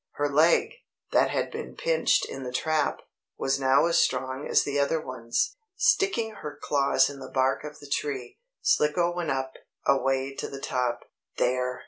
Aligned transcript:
Her 0.13 0.27
leg, 0.27 0.71
that 1.11 1.29
had 1.29 1.51
been 1.51 1.75
pinched 1.75 2.25
in 2.27 2.41
the 2.41 2.51
trap, 2.51 3.01
was 3.37 3.59
now 3.59 3.85
as 3.85 3.99
strong 3.99 4.47
as 4.47 4.63
the 4.63 4.79
other 4.79 4.99
ones. 4.99 5.57
Sticking 5.75 6.37
her 6.41 6.57
claws 6.59 7.07
in 7.07 7.19
the 7.19 7.29
bark 7.29 7.63
of 7.63 7.77
the 7.77 7.85
tree, 7.87 8.39
Slicko 8.63 9.13
went 9.13 9.29
up, 9.29 9.53
away 9.85 10.33
to 10.37 10.47
the 10.47 10.59
top. 10.59 11.03
"There!" 11.37 11.79